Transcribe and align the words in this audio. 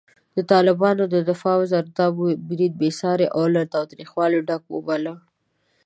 د 0.35 0.37
طالبانو 0.51 1.03
دفاع 1.29 1.55
وزارت 1.61 1.89
دا 1.99 2.07
برید 2.49 2.73
بېساری 2.81 3.27
او 3.35 3.43
له 3.55 3.61
تاوتریخوالي 3.73 4.39
ډک 4.47 4.63
وباله. 4.75 5.13